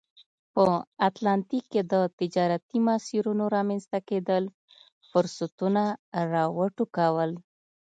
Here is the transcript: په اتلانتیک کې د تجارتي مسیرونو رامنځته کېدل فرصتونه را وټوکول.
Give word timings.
په 0.53 0.63
اتلانتیک 1.07 1.63
کې 1.71 1.81
د 1.93 1.93
تجارتي 2.19 2.77
مسیرونو 2.87 3.43
رامنځته 3.55 3.99
کېدل 4.09 4.43
فرصتونه 5.09 5.83
را 6.33 6.45
وټوکول. 6.57 7.31